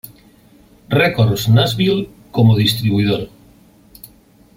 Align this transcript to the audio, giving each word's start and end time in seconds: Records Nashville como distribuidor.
Records 0.89 1.47
Nashville 1.47 2.09
como 2.31 2.57
distribuidor. 2.57 3.29